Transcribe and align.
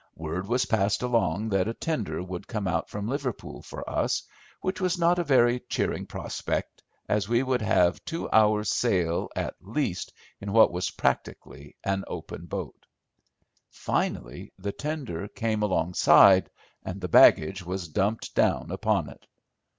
Word 0.15 0.47
was 0.47 0.65
passed 0.65 1.03
along 1.03 1.49
that 1.49 1.67
a 1.67 1.75
tender 1.75 2.23
would 2.23 2.47
come 2.47 2.67
out 2.67 2.89
from 2.89 3.07
Liverpool 3.07 3.61
for 3.61 3.87
us, 3.87 4.23
which 4.61 4.81
was 4.81 4.97
not 4.97 5.19
a 5.19 5.23
very 5.23 5.59
cheering 5.69 6.07
prospect, 6.07 6.81
as 7.07 7.29
we 7.29 7.43
would 7.43 7.61
have 7.61 8.03
two 8.03 8.27
hours' 8.31 8.71
sail 8.71 9.29
at 9.35 9.53
least 9.61 10.11
in 10.39 10.53
what 10.53 10.71
was 10.71 10.89
practically 10.89 11.75
an 11.83 12.03
open 12.07 12.47
boat. 12.47 12.87
Finally 13.69 14.51
the 14.57 14.71
tender 14.71 15.27
came 15.27 15.61
alongside, 15.61 16.49
and 16.83 16.99
the 16.99 17.07
baggage 17.07 17.63
was 17.63 17.87
dumped 17.87 18.33
down 18.33 18.71
upon 18.71 19.07
it. 19.07 19.27